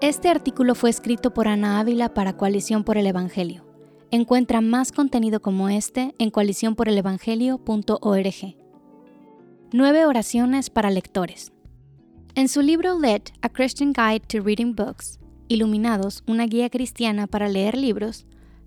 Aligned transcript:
Este 0.00 0.28
artículo 0.28 0.76
fue 0.76 0.90
escrito 0.90 1.34
por 1.34 1.48
Ana 1.48 1.80
Ávila 1.80 2.14
para 2.14 2.36
Coalición 2.36 2.84
por 2.84 2.98
el 2.98 3.06
Evangelio. 3.08 3.64
Encuentra 4.12 4.60
más 4.60 4.92
contenido 4.92 5.42
como 5.42 5.68
este 5.68 6.14
en 6.18 6.30
coaliciónporelevangelio.org. 6.30 8.56
Nueve 9.72 10.06
oraciones 10.06 10.70
para 10.70 10.90
lectores. 10.90 11.50
En 12.36 12.46
su 12.46 12.62
libro 12.62 12.96
Let, 12.96 13.32
A 13.42 13.48
Christian 13.48 13.92
Guide 13.92 14.20
to 14.20 14.40
Reading 14.40 14.76
Books, 14.76 15.18
Iluminados, 15.48 16.22
una 16.28 16.46
guía 16.46 16.70
cristiana 16.70 17.26
para 17.26 17.48
leer 17.48 17.76
libros, 17.76 18.24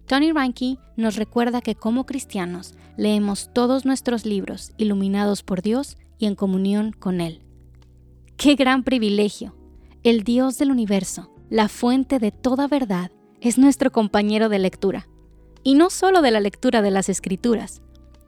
Tony 0.07 0.33
Reinke 0.33 0.79
nos 0.97 1.15
recuerda 1.15 1.61
que 1.61 1.75
como 1.75 2.05
cristianos 2.05 2.73
leemos 2.97 3.51
todos 3.53 3.85
nuestros 3.85 4.25
libros 4.25 4.73
iluminados 4.75 5.43
por 5.43 5.61
Dios 5.61 5.97
y 6.17 6.25
en 6.25 6.35
comunión 6.35 6.91
con 6.91 7.21
Él. 7.21 7.41
¡Qué 8.35 8.55
gran 8.55 8.83
privilegio! 8.83 9.60
El 10.03 10.23
Dios 10.23 10.57
del 10.57 10.71
universo, 10.71 11.31
la 11.51 11.69
fuente 11.69 12.17
de 12.17 12.31
toda 12.31 12.67
verdad, 12.67 13.11
es 13.39 13.59
nuestro 13.59 13.91
compañero 13.91 14.49
de 14.49 14.57
lectura. 14.57 15.07
Y 15.61 15.75
no 15.75 15.91
solo 15.91 16.23
de 16.23 16.31
la 16.31 16.39
lectura 16.39 16.81
de 16.81 16.89
las 16.89 17.07
escrituras. 17.07 17.83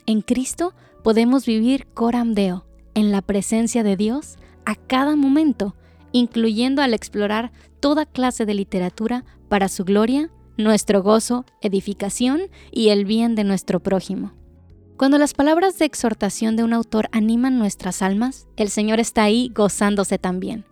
En 0.06 0.22
Cristo 0.22 0.76
podemos 1.04 1.48
vivir 1.48 1.88
coram 1.96 2.36
deo, 2.36 2.68
en 2.94 3.12
la 3.12 3.24
presencia 3.24 3.82
de 3.82 3.98
Dios, 3.98 4.38
a 4.66 4.76
cada 4.76 5.16
momento, 5.16 5.76
incluyendo 6.12 6.84
al 6.84 6.94
explorar 6.94 7.52
toda 7.80 8.06
clase 8.06 8.46
de 8.46 8.54
literatura 8.54 9.26
para 9.50 9.68
su 9.68 9.84
gloria 9.84 10.30
nuestro 10.58 11.02
gozo, 11.02 11.44
edificación 11.62 12.42
y 12.72 12.90
el 12.90 13.04
bien 13.04 13.34
de 13.34 13.46
nuestro 13.46 13.80
prójimo. 13.82 14.34
Cuando 14.96 15.18
las 15.18 15.34
palabras 15.34 15.80
de 15.80 15.86
exhortación 15.86 16.56
de 16.56 16.64
un 16.64 16.74
autor 16.74 17.10
animan 17.12 17.58
nuestras 17.58 18.04
almas, 18.04 18.48
el 18.58 18.70
Señor 18.70 19.00
está 19.00 19.24
ahí 19.24 19.52
gozándose 19.56 20.20
también. 20.20 20.66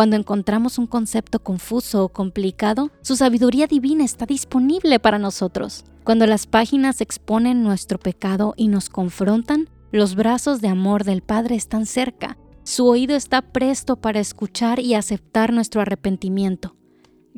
Cuando 0.00 0.16
encontramos 0.16 0.78
un 0.78 0.86
concepto 0.86 1.40
confuso 1.40 2.02
o 2.04 2.08
complicado, 2.08 2.90
su 3.02 3.16
sabiduría 3.16 3.66
divina 3.66 4.02
está 4.02 4.24
disponible 4.24 4.98
para 4.98 5.18
nosotros. 5.18 5.84
Cuando 6.04 6.26
las 6.26 6.46
páginas 6.46 7.02
exponen 7.02 7.62
nuestro 7.62 7.98
pecado 7.98 8.54
y 8.56 8.68
nos 8.68 8.88
confrontan, 8.88 9.68
los 9.92 10.14
brazos 10.14 10.62
de 10.62 10.68
amor 10.68 11.04
del 11.04 11.20
Padre 11.20 11.54
están 11.54 11.84
cerca. 11.84 12.38
Su 12.62 12.86
oído 12.86 13.14
está 13.14 13.42
presto 13.42 13.96
para 13.96 14.20
escuchar 14.20 14.80
y 14.80 14.94
aceptar 14.94 15.52
nuestro 15.52 15.82
arrepentimiento. 15.82 16.76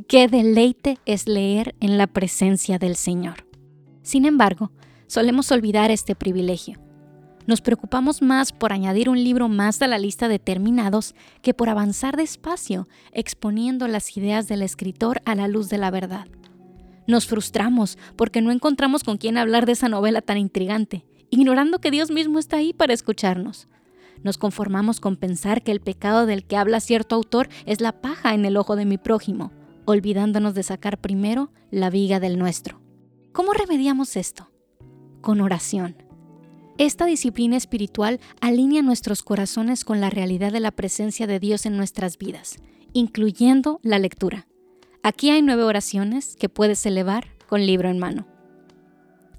Qué 0.06 0.28
deleite 0.28 1.00
es 1.04 1.26
leer 1.26 1.74
en 1.80 1.98
la 1.98 2.06
presencia 2.06 2.78
del 2.78 2.94
Señor. 2.94 3.44
Sin 4.02 4.24
embargo, 4.24 4.70
solemos 5.08 5.50
olvidar 5.50 5.90
este 5.90 6.14
privilegio. 6.14 6.81
Nos 7.46 7.60
preocupamos 7.60 8.22
más 8.22 8.52
por 8.52 8.72
añadir 8.72 9.08
un 9.08 9.22
libro 9.22 9.48
más 9.48 9.82
a 9.82 9.88
la 9.88 9.98
lista 9.98 10.28
de 10.28 10.38
terminados 10.38 11.14
que 11.42 11.54
por 11.54 11.68
avanzar 11.68 12.16
despacio, 12.16 12.88
exponiendo 13.12 13.88
las 13.88 14.16
ideas 14.16 14.46
del 14.46 14.62
escritor 14.62 15.20
a 15.24 15.34
la 15.34 15.48
luz 15.48 15.68
de 15.68 15.78
la 15.78 15.90
verdad. 15.90 16.26
Nos 17.06 17.26
frustramos 17.26 17.98
porque 18.16 18.40
no 18.40 18.52
encontramos 18.52 19.02
con 19.02 19.16
quién 19.16 19.38
hablar 19.38 19.66
de 19.66 19.72
esa 19.72 19.88
novela 19.88 20.22
tan 20.22 20.38
intrigante, 20.38 21.04
ignorando 21.30 21.80
que 21.80 21.90
Dios 21.90 22.10
mismo 22.10 22.38
está 22.38 22.58
ahí 22.58 22.72
para 22.72 22.94
escucharnos. 22.94 23.66
Nos 24.22 24.38
conformamos 24.38 25.00
con 25.00 25.16
pensar 25.16 25.62
que 25.62 25.72
el 25.72 25.80
pecado 25.80 26.26
del 26.26 26.44
que 26.44 26.56
habla 26.56 26.78
cierto 26.78 27.16
autor 27.16 27.48
es 27.66 27.80
la 27.80 28.00
paja 28.00 28.34
en 28.34 28.44
el 28.44 28.56
ojo 28.56 28.76
de 28.76 28.84
mi 28.84 28.98
prójimo, 28.98 29.50
olvidándonos 29.84 30.54
de 30.54 30.62
sacar 30.62 30.98
primero 30.98 31.50
la 31.72 31.90
viga 31.90 32.20
del 32.20 32.38
nuestro. 32.38 32.80
¿Cómo 33.32 33.52
remediamos 33.52 34.16
esto? 34.16 34.50
Con 35.22 35.40
oración. 35.40 35.96
Esta 36.78 37.06
disciplina 37.06 37.56
espiritual 37.56 38.20
alinea 38.40 38.82
nuestros 38.82 39.22
corazones 39.22 39.84
con 39.84 40.00
la 40.00 40.10
realidad 40.10 40.52
de 40.52 40.60
la 40.60 40.70
presencia 40.70 41.26
de 41.26 41.38
Dios 41.38 41.66
en 41.66 41.76
nuestras 41.76 42.18
vidas, 42.18 42.58
incluyendo 42.92 43.78
la 43.82 43.98
lectura. 43.98 44.46
Aquí 45.02 45.30
hay 45.30 45.42
nueve 45.42 45.64
oraciones 45.64 46.36
que 46.36 46.48
puedes 46.48 46.84
elevar 46.86 47.26
con 47.48 47.66
libro 47.66 47.88
en 47.88 47.98
mano. 47.98 48.26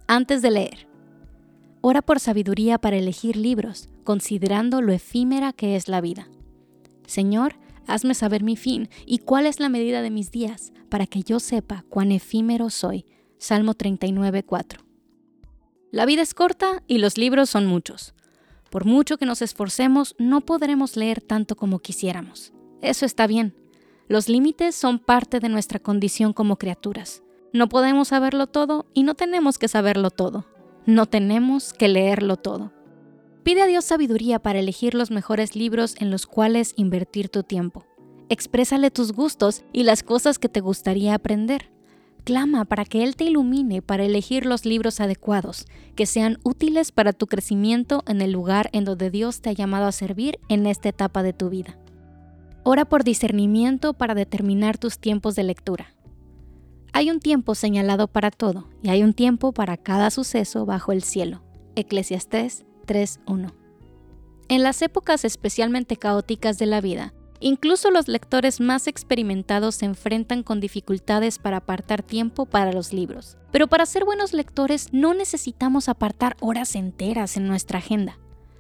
Antes 0.07 0.41
de 0.41 0.52
leer, 0.52 0.88
ora 1.81 2.02
por 2.02 2.19
sabiduría 2.19 2.78
para 2.78 2.97
elegir 2.97 3.36
libros, 3.36 3.90
considerando 4.03 4.81
lo 4.81 4.94
efímera 4.94 5.53
que 5.53 5.75
es 5.75 5.88
la 5.88 6.02
vida. 6.02 6.28
Señor, 7.07 7.56
Hazme 7.88 8.13
saber 8.13 8.44
mi 8.44 8.56
fin 8.56 8.90
y 9.06 9.19
cuál 9.19 9.46
es 9.46 9.59
la 9.59 9.69
medida 9.69 10.02
de 10.02 10.09
mis 10.09 10.31
días, 10.31 10.72
para 10.90 11.06
que 11.06 11.22
yo 11.22 11.40
sepa 11.40 11.84
cuán 11.90 12.12
efímero 12.12 12.69
soy. 12.69 13.06
Salmo 13.38 13.74
39, 13.74 14.44
4. 14.44 14.93
La 15.94 16.08
vida 16.08 16.24
es 16.24 16.34
corta 16.34 16.81
y 16.88 16.98
los 16.98 17.20
libros 17.20 17.52
son 17.52 17.68
muchos. 17.68 18.16
Por 18.72 18.84
mucho 18.84 19.20
que 19.20 19.28
nos 19.28 19.44
esforcemos, 19.44 20.16
no 20.18 20.42
podremos 20.42 20.98
leer 20.98 21.22
tanto 21.22 21.56
como 21.56 21.78
quisiéramos. 21.78 22.52
Eso 22.81 23.06
está 23.06 23.28
bien. 23.28 23.56
Los 24.08 24.28
límites 24.28 24.74
son 24.74 24.98
parte 24.98 25.40
de 25.40 25.50
nuestra 25.50 25.78
condición 25.78 26.34
como 26.34 26.56
criaturas. 26.56 27.22
No 27.54 27.70
podemos 27.70 28.08
saberlo 28.08 28.48
todo 28.48 28.88
y 28.96 29.04
no 29.04 29.14
tenemos 29.14 29.59
que 29.59 29.68
saberlo 29.68 30.09
todo. 30.09 30.48
No 30.88 31.06
tenemos 31.06 31.74
que 31.74 31.90
leerlo 31.90 32.38
todo. 32.38 32.74
Pide 33.44 33.62
a 33.62 33.68
Dios 33.68 33.86
sabiduría 33.86 34.40
para 34.40 34.58
elegir 34.58 34.96
los 34.96 35.12
mejores 35.12 35.56
libros 35.56 35.96
en 36.00 36.10
los 36.10 36.25
cuales 36.25 36.74
invertir 36.75 37.30
tu 37.30 37.44
tiempo. 37.44 37.86
Exprésale 38.30 38.90
tus 38.90 39.12
gustos 39.12 39.64
y 39.72 39.84
las 39.84 40.02
cosas 40.02 40.40
que 40.40 40.50
te 40.50 40.60
gustaría 40.60 41.14
aprender. 41.14 41.72
Clama 42.23 42.63
para 42.63 42.85
que 42.85 43.03
Él 43.03 43.16
te 43.16 43.25
ilumine 43.25 43.81
para 43.81 44.06
elegir 44.06 44.45
los 44.45 44.66
libros 44.66 45.01
adecuados, 45.01 45.66
que 45.95 46.06
sean 46.06 46.39
útiles 46.44 46.91
para 46.94 47.11
tu 47.11 47.28
crecimiento 47.28 48.03
en 48.07 48.22
el 48.22 48.31
lugar 48.31 48.69
en 48.72 48.85
donde 48.85 49.09
Dios 49.09 49.41
te 49.41 49.50
ha 49.50 49.53
llamado 49.53 49.88
a 49.88 49.91
servir 49.91 50.39
en 50.47 50.66
esta 50.66 50.89
etapa 50.89 51.22
de 51.22 51.33
tu 51.33 51.50
vida. 51.50 51.78
Ora 52.63 52.85
por 52.85 53.03
discernimiento 53.03 53.94
para 53.94 54.16
determinar 54.16 54.78
tus 54.78 55.00
tiempos 55.00 55.35
de 55.35 55.44
lectura. 55.44 55.94
Hay 56.94 57.09
un 57.09 57.19
tiempo 57.19 57.56
señalado 57.56 58.07
para 58.07 58.31
todo 58.31 58.69
y 58.81 58.89
hay 58.89 59.03
un 59.03 59.13
tiempo 59.13 59.51
para 59.51 59.75
cada 59.75 60.09
suceso 60.09 60.66
bajo 60.66 60.94
el 60.94 61.03
cielo. 61.03 61.41
Eclesiastés 61.75 62.66
3.1. 62.88 63.51
En 64.47 64.63
las 64.63 64.81
épocas 64.81 65.25
especialmente 65.25 65.97
caóticas 65.97 66.57
de 66.57 66.67
la 66.67 66.79
vida, 66.79 67.13
incluso 67.44 67.92
los 67.92 68.08
lectores 68.08 68.62
más 68.62 68.88
experimentados 68.88 69.76
se 69.76 69.86
enfrentan 69.86 70.44
con 70.44 70.59
dificultades 70.59 71.40
para 71.40 71.58
apartar 71.58 72.02
tiempo 72.02 72.46
para 72.46 72.72
los 72.72 72.94
libros. 72.94 73.38
Pero 73.52 73.68
para 73.68 73.86
ser 73.86 74.06
buenos 74.06 74.34
lectores 74.34 74.90
no 74.94 75.14
necesitamos 75.14 75.90
apartar 75.90 76.38
horas 76.40 76.76
enteras 76.76 77.38
en 77.38 77.48
nuestra 77.48 77.80
agenda. 77.80 78.18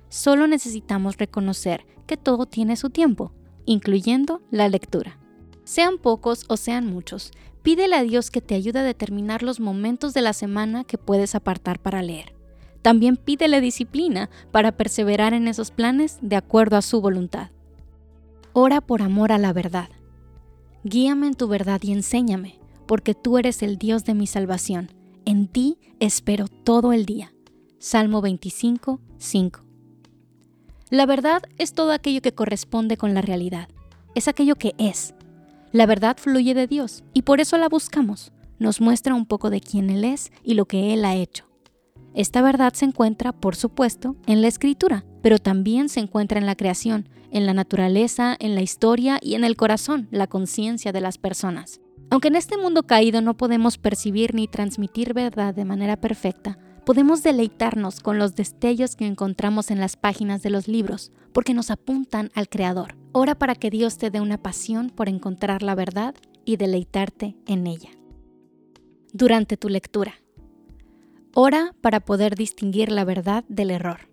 Solo 0.09 0.47
necesitamos 0.47 1.17
reconocer 1.17 1.85
que 2.05 2.17
todo 2.17 2.45
tiene 2.45 2.75
su 2.75 2.89
tiempo, 2.89 3.31
incluyendo 3.65 4.41
la 4.51 4.67
lectura. 4.67 5.17
Sean 5.63 5.97
pocos 5.97 6.45
o 6.49 6.57
sean 6.57 6.85
muchos, 6.85 7.31
pídele 7.61 7.95
a 7.95 8.03
Dios 8.03 8.29
que 8.29 8.41
te 8.41 8.53
ayude 8.53 8.79
a 8.79 8.83
determinar 8.83 9.43
los 9.43 9.59
momentos 9.59 10.13
de 10.13 10.21
la 10.21 10.33
semana 10.33 10.83
que 10.83 10.97
puedes 10.97 11.35
apartar 11.35 11.79
para 11.79 12.03
leer. 12.03 12.35
También 12.81 13.15
pídele 13.15 13.61
disciplina 13.61 14.29
para 14.51 14.73
perseverar 14.73 15.33
en 15.33 15.47
esos 15.47 15.71
planes 15.71 16.19
de 16.21 16.35
acuerdo 16.35 16.75
a 16.75 16.81
su 16.81 16.99
voluntad. 16.99 17.51
Ora 18.55 18.81
por 18.81 19.01
amor 19.01 19.31
a 19.31 19.39
la 19.39 19.51
verdad. 19.51 19.89
Guíame 20.83 21.25
en 21.25 21.33
tu 21.33 21.47
verdad 21.47 21.81
y 21.81 21.91
enséñame, 21.91 22.59
porque 22.85 23.15
tú 23.15 23.39
eres 23.39 23.63
el 23.63 23.79
Dios 23.79 24.05
de 24.05 24.13
mi 24.13 24.27
salvación. 24.27 24.91
En 25.25 25.47
ti 25.47 25.79
espero 25.99 26.47
todo 26.47 26.93
el 26.93 27.07
día. 27.07 27.33
Salmo 27.79 28.21
25, 28.21 28.99
5. 29.17 29.59
La 30.91 31.07
verdad 31.07 31.41
es 31.57 31.73
todo 31.73 31.91
aquello 31.91 32.21
que 32.21 32.35
corresponde 32.35 32.95
con 32.95 33.15
la 33.15 33.23
realidad. 33.23 33.69
Es 34.13 34.27
aquello 34.27 34.55
que 34.55 34.75
es. 34.77 35.15
La 35.71 35.87
verdad 35.87 36.17
fluye 36.19 36.53
de 36.53 36.67
Dios 36.67 37.03
y 37.11 37.23
por 37.23 37.41
eso 37.41 37.57
la 37.57 37.69
buscamos. 37.69 38.31
Nos 38.59 38.81
muestra 38.81 39.15
un 39.15 39.25
poco 39.25 39.49
de 39.49 39.61
quién 39.61 39.89
Él 39.89 40.03
es 40.03 40.31
y 40.43 40.53
lo 40.53 40.65
que 40.65 40.93
Él 40.93 41.05
ha 41.05 41.15
hecho. 41.15 41.45
Esta 42.13 42.43
verdad 42.43 42.73
se 42.73 42.85
encuentra, 42.85 43.31
por 43.31 43.55
supuesto, 43.55 44.15
en 44.27 44.43
la 44.43 44.47
escritura, 44.47 45.05
pero 45.23 45.39
también 45.39 45.89
se 45.89 46.01
encuentra 46.01 46.37
en 46.37 46.45
la 46.45 46.55
creación, 46.55 47.07
en 47.31 47.47
la 47.47 47.53
naturaleza, 47.53 48.35
en 48.39 48.53
la 48.53 48.61
historia 48.61 49.19
y 49.21 49.33
en 49.35 49.45
el 49.45 49.55
corazón, 49.55 50.07
la 50.11 50.27
conciencia 50.27 50.91
de 50.91 51.01
las 51.01 51.17
personas. 51.17 51.79
Aunque 52.11 52.27
en 52.27 52.35
este 52.35 52.57
mundo 52.57 52.83
caído 52.83 53.21
no 53.21 53.35
podemos 53.35 53.77
percibir 53.77 54.35
ni 54.35 54.47
transmitir 54.47 55.13
verdad 55.13 55.55
de 55.55 55.65
manera 55.65 55.95
perfecta, 55.95 56.59
podemos 56.85 57.23
deleitarnos 57.23 58.01
con 58.01 58.19
los 58.19 58.35
destellos 58.35 58.97
que 58.97 59.07
encontramos 59.07 59.71
en 59.71 59.79
las 59.79 59.95
páginas 59.95 60.43
de 60.43 60.49
los 60.49 60.67
libros, 60.67 61.13
porque 61.31 61.53
nos 61.53 61.71
apuntan 61.71 62.29
al 62.35 62.49
Creador. 62.49 62.97
Ora 63.13 63.35
para 63.35 63.55
que 63.55 63.69
Dios 63.69 63.97
te 63.97 64.11
dé 64.11 64.19
una 64.19 64.37
pasión 64.37 64.89
por 64.89 65.07
encontrar 65.07 65.63
la 65.63 65.73
verdad 65.73 66.15
y 66.43 66.57
deleitarte 66.57 67.37
en 67.47 67.65
ella. 67.65 67.89
Durante 69.13 69.55
tu 69.55 69.69
lectura, 69.69 70.15
Ora 71.35 71.73
para 71.81 71.99
poder 71.99 72.35
distinguir 72.35 72.91
la 72.91 73.05
verdad 73.05 73.43
del 73.47 73.71
error. 73.71 74.12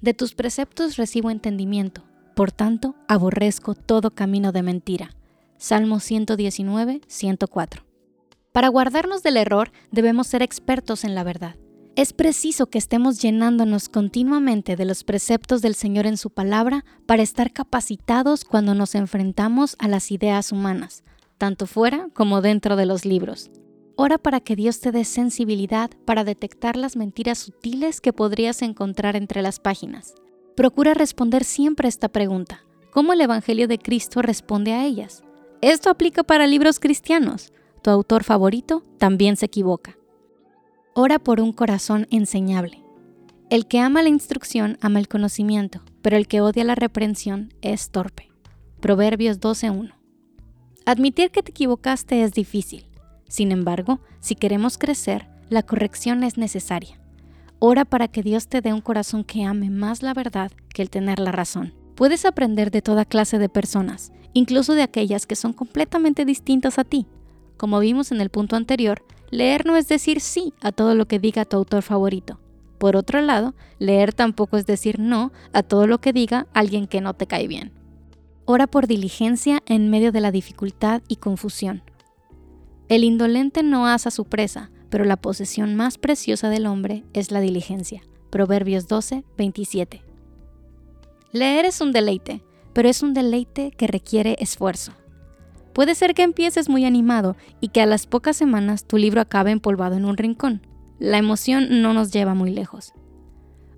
De 0.00 0.14
tus 0.14 0.34
preceptos 0.34 0.96
recibo 0.96 1.30
entendimiento, 1.30 2.02
por 2.34 2.52
tanto 2.52 2.94
aborrezco 3.06 3.74
todo 3.74 4.10
camino 4.10 4.50
de 4.50 4.62
mentira. 4.62 5.10
Salmo 5.58 6.00
119, 6.00 7.02
104. 7.06 7.84
Para 8.52 8.68
guardarnos 8.68 9.22
del 9.22 9.36
error 9.36 9.72
debemos 9.90 10.26
ser 10.26 10.42
expertos 10.42 11.04
en 11.04 11.14
la 11.14 11.22
verdad. 11.22 11.56
Es 11.96 12.14
preciso 12.14 12.66
que 12.66 12.78
estemos 12.78 13.20
llenándonos 13.20 13.90
continuamente 13.90 14.74
de 14.74 14.86
los 14.86 15.04
preceptos 15.04 15.60
del 15.60 15.74
Señor 15.74 16.06
en 16.06 16.16
su 16.16 16.30
palabra 16.30 16.86
para 17.04 17.22
estar 17.22 17.52
capacitados 17.52 18.44
cuando 18.44 18.74
nos 18.74 18.94
enfrentamos 18.94 19.76
a 19.78 19.86
las 19.86 20.10
ideas 20.10 20.50
humanas. 20.50 21.04
tanto 21.36 21.66
fuera 21.66 22.08
como 22.12 22.42
dentro 22.42 22.76
de 22.76 22.84
los 22.84 23.06
libros. 23.06 23.50
Ora 24.02 24.16
para 24.16 24.40
que 24.40 24.56
Dios 24.56 24.80
te 24.80 24.92
dé 24.92 25.04
sensibilidad 25.04 25.90
para 26.06 26.24
detectar 26.24 26.74
las 26.74 26.96
mentiras 26.96 27.36
sutiles 27.36 28.00
que 28.00 28.14
podrías 28.14 28.62
encontrar 28.62 29.14
entre 29.14 29.42
las 29.42 29.60
páginas. 29.60 30.14
Procura 30.56 30.94
responder 30.94 31.44
siempre 31.44 31.86
esta 31.86 32.08
pregunta. 32.08 32.64
¿Cómo 32.92 33.12
el 33.12 33.20
Evangelio 33.20 33.68
de 33.68 33.76
Cristo 33.76 34.22
responde 34.22 34.72
a 34.72 34.86
ellas? 34.86 35.22
Esto 35.60 35.90
aplica 35.90 36.22
para 36.22 36.46
libros 36.46 36.80
cristianos. 36.80 37.52
Tu 37.82 37.90
autor 37.90 38.24
favorito 38.24 38.82
también 38.96 39.36
se 39.36 39.44
equivoca. 39.44 39.98
Ora 40.94 41.18
por 41.18 41.38
un 41.38 41.52
corazón 41.52 42.06
enseñable. 42.10 42.82
El 43.50 43.66
que 43.66 43.80
ama 43.80 44.02
la 44.02 44.08
instrucción 44.08 44.78
ama 44.80 44.98
el 44.98 45.08
conocimiento, 45.08 45.82
pero 46.00 46.16
el 46.16 46.26
que 46.26 46.40
odia 46.40 46.64
la 46.64 46.74
reprensión 46.74 47.52
es 47.60 47.90
torpe. 47.90 48.30
Proverbios 48.80 49.40
12.1. 49.40 49.92
Admitir 50.86 51.30
que 51.30 51.42
te 51.42 51.50
equivocaste 51.50 52.22
es 52.22 52.32
difícil. 52.32 52.89
Sin 53.30 53.52
embargo, 53.52 54.00
si 54.18 54.34
queremos 54.34 54.76
crecer, 54.76 55.28
la 55.50 55.62
corrección 55.62 56.24
es 56.24 56.36
necesaria. 56.36 57.00
Ora 57.60 57.84
para 57.84 58.08
que 58.08 58.24
Dios 58.24 58.48
te 58.48 58.60
dé 58.60 58.72
un 58.72 58.80
corazón 58.80 59.22
que 59.22 59.44
ame 59.44 59.70
más 59.70 60.02
la 60.02 60.14
verdad 60.14 60.50
que 60.74 60.82
el 60.82 60.90
tener 60.90 61.20
la 61.20 61.30
razón. 61.30 61.72
Puedes 61.94 62.24
aprender 62.24 62.72
de 62.72 62.82
toda 62.82 63.04
clase 63.04 63.38
de 63.38 63.48
personas, 63.48 64.12
incluso 64.32 64.74
de 64.74 64.82
aquellas 64.82 65.26
que 65.26 65.36
son 65.36 65.52
completamente 65.52 66.24
distintas 66.24 66.80
a 66.80 66.84
ti. 66.84 67.06
Como 67.56 67.78
vimos 67.78 68.10
en 68.10 68.20
el 68.20 68.30
punto 68.30 68.56
anterior, 68.56 69.04
leer 69.30 69.64
no 69.64 69.76
es 69.76 69.86
decir 69.86 70.20
sí 70.20 70.52
a 70.60 70.72
todo 70.72 70.96
lo 70.96 71.06
que 71.06 71.20
diga 71.20 71.44
tu 71.44 71.56
autor 71.56 71.82
favorito. 71.82 72.40
Por 72.78 72.96
otro 72.96 73.20
lado, 73.20 73.54
leer 73.78 74.12
tampoco 74.12 74.56
es 74.56 74.66
decir 74.66 74.98
no 74.98 75.30
a 75.52 75.62
todo 75.62 75.86
lo 75.86 76.00
que 76.00 76.12
diga 76.12 76.48
alguien 76.52 76.88
que 76.88 77.00
no 77.00 77.14
te 77.14 77.28
cae 77.28 77.46
bien. 77.46 77.70
Ora 78.44 78.66
por 78.66 78.88
diligencia 78.88 79.62
en 79.66 79.88
medio 79.88 80.10
de 80.10 80.20
la 80.20 80.32
dificultad 80.32 81.02
y 81.06 81.16
confusión. 81.16 81.84
El 82.90 83.04
indolente 83.04 83.62
no 83.62 83.86
asa 83.86 84.10
su 84.10 84.24
presa, 84.24 84.72
pero 84.88 85.04
la 85.04 85.16
posesión 85.16 85.76
más 85.76 85.96
preciosa 85.96 86.50
del 86.50 86.66
hombre 86.66 87.04
es 87.12 87.30
la 87.30 87.40
diligencia. 87.40 88.02
Proverbios 88.30 88.88
12, 88.88 89.22
27. 89.38 90.02
Leer 91.30 91.66
es 91.66 91.80
un 91.80 91.92
deleite, 91.92 92.42
pero 92.72 92.88
es 92.88 93.04
un 93.04 93.14
deleite 93.14 93.70
que 93.70 93.86
requiere 93.86 94.34
esfuerzo. 94.40 94.90
Puede 95.72 95.94
ser 95.94 96.14
que 96.14 96.24
empieces 96.24 96.68
muy 96.68 96.84
animado 96.84 97.36
y 97.60 97.68
que 97.68 97.80
a 97.80 97.86
las 97.86 98.08
pocas 98.08 98.36
semanas 98.36 98.84
tu 98.84 98.96
libro 98.96 99.20
acabe 99.20 99.52
empolvado 99.52 99.94
en 99.94 100.04
un 100.04 100.16
rincón. 100.16 100.66
La 100.98 101.18
emoción 101.18 101.82
no 101.82 101.94
nos 101.94 102.10
lleva 102.10 102.34
muy 102.34 102.50
lejos. 102.50 102.92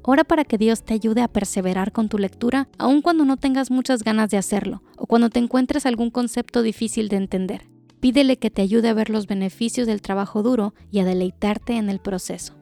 Ora 0.00 0.24
para 0.24 0.44
que 0.44 0.56
Dios 0.56 0.84
te 0.84 0.94
ayude 0.94 1.20
a 1.20 1.28
perseverar 1.28 1.92
con 1.92 2.08
tu 2.08 2.16
lectura 2.16 2.66
aun 2.78 3.02
cuando 3.02 3.26
no 3.26 3.36
tengas 3.36 3.70
muchas 3.70 4.04
ganas 4.04 4.30
de 4.30 4.38
hacerlo 4.38 4.82
o 4.96 5.04
cuando 5.06 5.28
te 5.28 5.38
encuentres 5.38 5.84
algún 5.84 6.08
concepto 6.08 6.62
difícil 6.62 7.10
de 7.10 7.16
entender. 7.16 7.71
Pídele 8.02 8.36
que 8.36 8.50
te 8.50 8.62
ayude 8.62 8.88
a 8.88 8.94
ver 8.94 9.10
los 9.10 9.28
beneficios 9.28 9.86
del 9.86 10.02
trabajo 10.02 10.42
duro 10.42 10.74
y 10.90 10.98
a 10.98 11.04
deleitarte 11.04 11.76
en 11.76 11.88
el 11.88 12.00
proceso. 12.00 12.54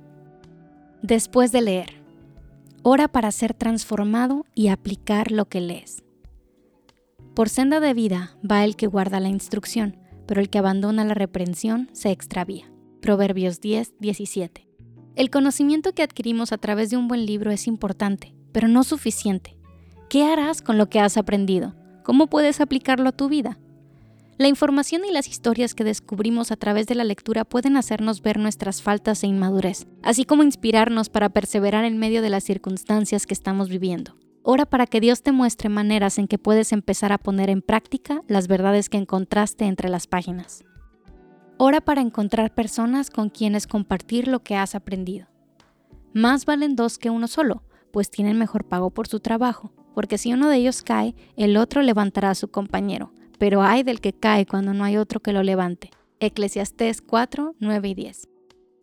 Después 1.01 1.51
de 1.51 1.63
leer, 1.63 2.03
ora 2.83 3.09
para 3.09 3.33
ser 3.33 3.55
transformado 3.55 4.45
y 4.55 4.69
aplicar 4.69 5.33
lo 5.33 5.47
que 5.47 5.63
lees. 5.63 6.05
Por 7.35 7.49
senda 7.49 7.81
de 7.81 7.95
vida 7.95 8.37
va 8.49 8.65
el 8.65 8.77
que 8.77 8.87
guarda 8.87 9.19
la 9.19 9.31
instrucción, 9.31 9.97
pero 10.27 10.43
el 10.43 10.51
que 10.51 10.59
abandona 10.59 11.07
la 11.07 11.15
reprensión 11.15 11.89
se 11.95 12.11
extravía. 12.11 12.71
Proverbios 13.01 13.63
10, 13.63 13.95
17. 13.99 14.69
El 15.17 15.31
conocimiento 15.31 15.95
que 15.95 16.03
adquirimos 16.03 16.53
a 16.53 16.59
través 16.59 16.91
de 16.91 16.99
un 16.99 17.09
buen 17.09 17.25
libro 17.25 17.51
es 17.51 17.67
importante, 17.67 18.35
pero 18.53 18.69
no 18.69 18.85
suficiente. 18.85 19.57
¿Qué 20.11 20.23
harás 20.23 20.61
con 20.61 20.77
lo 20.77 20.91
que 20.91 21.01
has 21.01 21.17
aprendido? 21.17 21.75
¿Cómo 22.03 22.27
puedes 22.27 22.61
aplicarlo 22.61 23.09
a 23.09 23.13
tu 23.13 23.31
vida? 23.31 23.59
La 24.41 24.49
información 24.49 25.03
y 25.05 25.13
las 25.13 25.29
historias 25.29 25.75
que 25.75 25.85
descubrimos 25.85 26.51
a 26.51 26.57
través 26.57 26.87
de 26.87 26.95
la 26.95 27.05
lectura 27.05 27.45
pueden 27.45 27.77
hacernos 27.77 28.23
ver 28.23 28.39
nuestras 28.39 28.81
faltas 28.81 29.23
e 29.23 29.27
inmadurez, 29.27 29.87
así 30.03 30.25
como 30.25 30.43
inspirarnos 30.43 31.11
para 31.11 31.29
perseverar 31.29 31.85
en 31.85 31.99
medio 31.99 32.23
de 32.23 32.31
las 32.31 32.43
circunstancias 32.43 33.27
que 33.27 33.35
estamos 33.35 33.69
viviendo. 33.69 34.17
Ora 34.43 34.65
para 34.65 34.87
que 34.87 34.99
Dios 34.99 35.21
te 35.23 35.31
muestre 35.31 35.69
maneras 35.69 36.17
en 36.17 36.27
que 36.27 36.39
puedes 36.39 36.73
empezar 36.73 37.13
a 37.13 37.19
poner 37.19 37.51
en 37.51 37.61
práctica 37.61 38.23
las 38.29 38.49
verdades 38.49 38.89
que 38.89 38.97
encontraste 38.97 39.67
entre 39.67 39.91
las 39.91 40.07
páginas. 40.07 40.65
Ora 41.59 41.83
para 41.83 42.01
encontrar 42.01 42.55
personas 42.55 43.11
con 43.11 43.29
quienes 43.29 43.67
compartir 43.67 44.27
lo 44.27 44.43
que 44.43 44.57
has 44.57 44.75
aprendido. 44.75 45.27
Más 46.15 46.47
valen 46.47 46.77
dos 46.77 46.97
que 46.97 47.11
uno 47.11 47.29
solo, 47.29 47.63
pues 47.93 48.11
tienen 48.11 48.39
mejor 48.39 48.65
pago 48.65 48.89
por 48.89 49.07
su 49.07 49.21
trabajo, 49.21 49.71
porque 49.95 50.17
si 50.17 50.33
uno 50.33 50.49
de 50.49 50.57
ellos 50.57 50.81
cae, 50.81 51.15
el 51.37 51.59
otro 51.59 51.83
levantará 51.83 52.31
a 52.31 52.35
su 52.35 52.49
compañero 52.49 53.13
pero 53.41 53.63
hay 53.63 53.83
del 53.83 54.03
que 54.03 54.13
cae 54.13 54.45
cuando 54.45 54.75
no 54.75 54.85
hay 54.85 54.99
otro 54.99 55.21
que 55.21 55.33
lo 55.33 55.43
levante. 55.43 55.91
Eclesiastés 56.21 57.01
4, 57.01 57.55
9 57.59 57.89
y 57.89 57.95
10. 57.95 58.29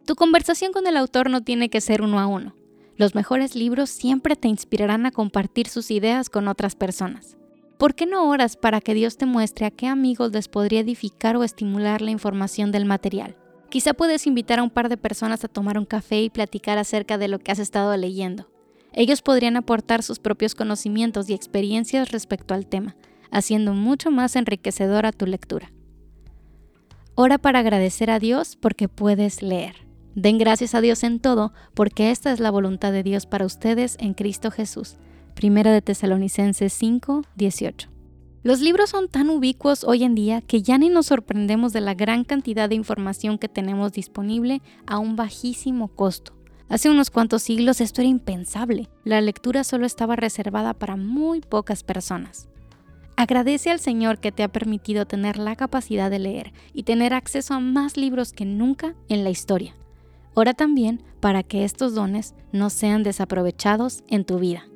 Tu 0.07 0.15
conversación 0.15 0.74
con 0.74 0.88
el 0.88 0.98
autor 0.98 1.30
no 1.30 1.44
tiene 1.44 1.69
que 1.69 1.80
ser 1.80 2.01
uno 2.01 2.19
a 2.19 2.25
uno. 2.25 2.56
Los 2.95 3.13
mejores 3.13 3.56
libros 3.56 3.92
siempre 3.92 4.36
te 4.36 4.48
inspirarán 4.48 5.06
a 5.06 5.12
compartir 5.12 5.68
sus 5.68 5.92
ideas 5.92 6.31
con 6.31 6.48
otras 6.48 6.75
personas. 6.75 7.38
¿Por 7.77 7.94
qué 7.94 8.07
no 8.07 8.27
oras 8.27 8.57
para 8.57 8.81
que 8.81 8.95
Dios 8.95 9.18
te 9.18 9.27
muestre 9.27 9.68
a 9.68 9.71
qué 9.71 9.86
amigos 9.86 10.31
les 10.31 10.48
podría 10.48 10.80
edificar 10.80 11.38
o 11.38 11.44
estimular 11.44 12.01
la 12.01 12.09
información 12.09 12.71
del 12.71 12.86
material? 12.86 13.36
Quizá 13.69 13.94
puedes 13.94 14.25
invitar 14.25 14.57
a 14.57 14.63
un 14.63 14.71
par 14.71 14.89
de 14.89 14.98
personas 14.98 15.44
a 15.44 15.50
tomar 15.50 15.77
un 15.77 15.86
café 15.86 16.24
y 16.24 16.31
platicar 16.31 16.80
acerca 16.80 17.19
de 17.19 17.27
lo 17.27 17.38
que 17.38 17.51
has 17.51 17.59
estado 17.59 17.95
leyendo. 17.95 18.50
Ellos 18.92 19.21
podrían 19.21 19.56
aportar 19.56 20.01
sus 20.01 20.18
propios 20.18 20.56
conocimientos 20.56 21.30
y 21.30 21.36
experiencias 21.36 22.12
respecto 22.12 22.56
al 22.56 22.65
tema, 22.65 22.95
haciendo 23.32 23.74
mucho 23.74 24.12
más 24.12 24.36
enriquecedora 24.36 25.12
tu 25.12 25.26
lectura. 25.26 25.72
Ora 27.16 27.38
para 27.38 27.60
agradecer 27.60 28.12
a 28.12 28.20
Dios 28.20 28.56
porque 28.56 28.88
puedes 28.88 29.42
leer. 29.42 29.88
Den 30.16 30.38
gracias 30.38 30.74
a 30.74 30.82
Dios 30.82 31.04
en 31.04 31.20
todo, 31.20 31.54
porque 31.74 32.12
esta 32.12 32.32
es 32.32 32.40
la 32.40 32.52
voluntad 32.52 32.92
de 32.92 33.04
Dios 33.04 33.26
para 33.26 33.46
ustedes 33.46 33.98
en 34.00 34.14
Cristo 34.14 34.52
Jesús. 34.52 34.98
Primera 35.36 35.72
de 35.72 35.82
Tesalonicenses 35.82 36.74
5, 36.74 37.24
18. 37.36 37.90
Los 38.44 38.62
libros 38.62 38.92
son 38.92 39.10
tan 39.10 39.30
ubicuos 39.30 39.84
hoy 39.84 40.04
en 40.04 40.16
día 40.16 40.42
que 40.42 40.62
ya 40.62 40.78
ni 40.78 40.90
nos 40.90 41.08
sorprendemos 41.08 41.74
de 41.74 41.82
la 41.82 41.94
gran 41.94 42.24
cantidad 42.24 42.70
de 42.70 42.76
información 42.76 43.38
que 43.38 43.50
tenemos 43.50 43.92
disponible 43.92 44.62
a 44.86 45.00
un 45.00 45.16
bajísimo 45.16 45.90
costo. 45.90 46.34
Hace 46.70 46.90
unos 46.90 47.12
cuantos 47.12 47.44
siglos 47.44 47.81
esto 47.81 48.02
era 48.02 48.10
impensable. 48.10 48.90
La 49.04 49.22
lectura 49.22 49.64
solo 49.64 49.86
estaba 49.86 50.16
reservada 50.16 50.74
para 50.74 50.96
muy 50.96 51.42
pocas 51.42 51.84
personas. 51.84 52.50
Agradece 53.19 53.71
al 53.71 53.80
Señor 53.80 54.19
que 54.19 54.31
te 54.31 54.44
ha 54.44 54.47
permitido 54.47 55.07
tener 55.07 55.38
la 55.38 55.56
capacidad 55.56 56.12
de 56.12 56.19
leer 56.19 56.54
y 56.71 56.83
tener 56.83 57.16
acceso 57.16 57.56
a 57.56 57.59
más 57.59 57.97
libros 57.97 58.31
que 58.31 58.45
nunca 58.45 58.94
en 59.09 59.24
la 59.24 59.31
historia. 59.31 59.76
Ora 60.36 60.54
también 60.54 61.02
para 61.19 61.42
que 61.42 61.64
estos 61.64 61.95
dones 61.95 62.36
no 62.52 62.69
sean 62.69 63.02
desaprovechados 63.02 64.04
en 64.07 64.24
tu 64.24 64.38
vida. 64.38 64.68